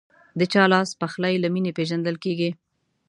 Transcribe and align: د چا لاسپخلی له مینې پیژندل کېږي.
د 0.39 0.41
چا 0.53 0.63
لاسپخلی 0.71 1.35
له 1.43 1.47
مینې 1.53 1.71
پیژندل 1.77 2.15
کېږي. 2.23 2.49